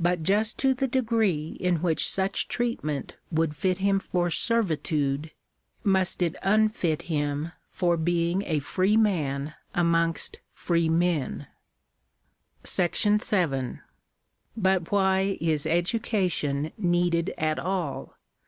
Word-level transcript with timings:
Sut 0.00 0.22
just 0.22 0.56
to 0.58 0.72
the 0.72 0.86
degree 0.86 1.56
in 1.58 1.82
which 1.82 2.08
such 2.08 2.46
treatment 2.46 3.16
would 3.32 3.56
fit 3.56 3.78
him 3.78 3.98
for 3.98 4.30
servitude, 4.30 5.32
must 5.82 6.22
it 6.22 6.36
unfit 6.44 7.02
him 7.10 7.50
for 7.68 7.96
being 7.96 8.44
a 8.46 8.60
free 8.60 8.96
man 8.96 9.54
amongst 9.74 10.38
free 10.52 10.88
men. 10.88 11.48
§7. 12.62 13.80
But 14.56 14.92
why 14.92 15.38
is 15.40 15.66
education 15.66 16.70
needed 16.78 17.34
at 17.36 17.58
all 17.58 18.14